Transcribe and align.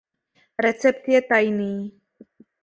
Recept 0.65 1.05
je 1.07 1.21
tajný. 1.21 1.75